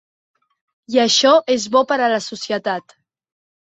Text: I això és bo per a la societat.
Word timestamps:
I 0.95 1.01
això 1.03 1.35
és 1.59 1.69
bo 1.77 1.87
per 1.95 2.01
a 2.01 2.11
la 2.17 2.21
societat. 2.33 3.01